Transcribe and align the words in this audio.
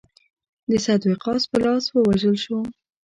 د 0.69 0.71
سعد 0.85 1.01
وقاص 1.11 1.43
په 1.51 1.57
لاس 1.63 1.85
ووژل 1.89 2.35
شو. 2.43 2.57